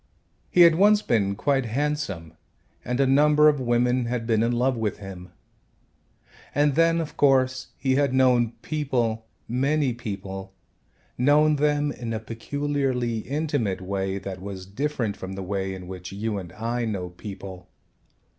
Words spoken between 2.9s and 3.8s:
a number of